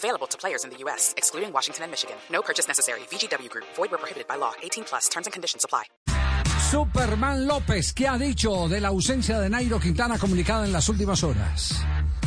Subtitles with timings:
[0.00, 2.16] Available to players in the U.S., excluding Washington and Michigan.
[2.32, 3.00] No purchase necessary.
[3.10, 3.66] VGW Group.
[3.76, 4.52] Void where prohibited by law.
[4.62, 5.08] 18 plus.
[5.10, 5.84] Terms and conditions apply.
[6.70, 11.22] Superman López, ¿qué ha dicho de la ausencia de Nairo Quintana comunicada en las últimas
[11.22, 11.82] horas?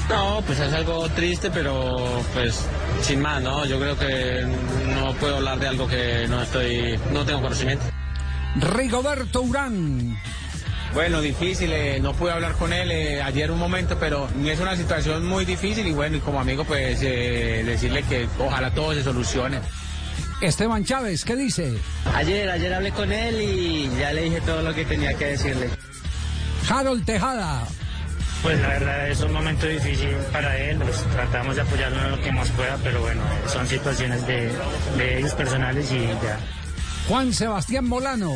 [0.08, 1.98] No, pues es algo triste, pero
[2.34, 2.64] pues
[3.02, 3.66] sin más, ¿no?
[3.66, 4.46] Yo creo que
[4.94, 7.86] no puedo hablar de algo que no estoy, no tengo conocimiento.
[8.56, 10.16] Rigoberto Urán.
[10.94, 14.76] Bueno, difícil, eh, no pude hablar con él eh, ayer un momento, pero es una
[14.76, 19.04] situación muy difícil y bueno, y como amigo pues eh, decirle que ojalá todo se
[19.04, 19.60] solucione.
[20.40, 21.74] Esteban Chávez, ¿qué dice?
[22.14, 25.70] Ayer, ayer hablé con él y ya le dije todo lo que tenía que decirle.
[26.70, 27.66] Harold Tejada.
[28.44, 32.22] Pues la verdad es un momento difícil para él, pues tratamos de apoyarlo en lo
[32.22, 34.52] que más pueda, pero bueno, son situaciones de,
[34.98, 36.38] de ellos personales y ya.
[37.08, 38.36] Juan Sebastián Molano.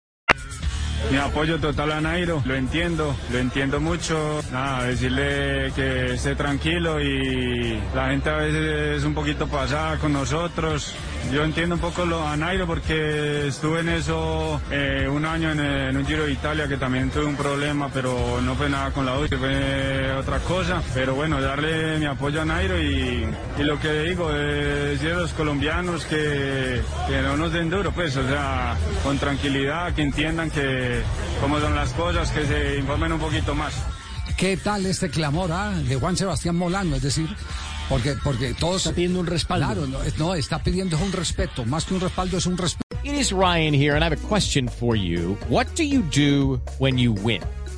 [1.11, 4.41] Mi apoyo total a Nairo, lo entiendo, lo entiendo mucho.
[4.49, 10.13] Nada, decirle que esté tranquilo y la gente a veces es un poquito pasada con
[10.13, 10.95] nosotros.
[11.33, 15.95] Yo entiendo un poco lo, a Nairo porque estuve en eso eh, un año en,
[15.95, 19.17] un Giro de Italia que también tuve un problema, pero no fue nada con la
[19.17, 20.81] UCI, fue otra cosa.
[20.93, 23.27] Pero bueno, darle mi apoyo a Nairo y,
[23.59, 26.81] lo que digo, es decir a los colombianos que
[27.23, 31.00] no nos den duro, pues, o sea, con tranquilidad, que entiendan que
[31.39, 33.73] cómo son las cosas, que se informen un poquito más.
[34.37, 36.95] ¿Qué tal este clamor ah, de Juan Sebastián Molano?
[36.95, 37.29] Es decir,
[37.89, 38.85] porque, porque todos...
[38.85, 39.65] Está pidiendo un respaldo.
[39.65, 41.65] Claro, no, no, está pidiendo un respeto.
[41.65, 42.81] Más que un respaldo, es un respeto.
[43.03, 45.37] It is Ryan here, and I have a question for you.
[45.49, 47.41] What do you do when you win?